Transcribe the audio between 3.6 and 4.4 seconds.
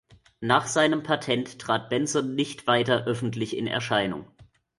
Erscheinung.